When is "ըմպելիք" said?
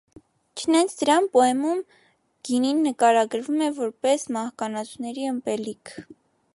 5.35-5.95